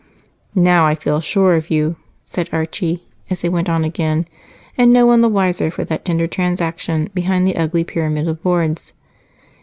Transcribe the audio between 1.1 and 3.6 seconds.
sure of you," said Archie as they